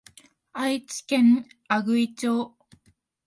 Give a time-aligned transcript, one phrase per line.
[0.53, 2.55] 愛知県阿久比町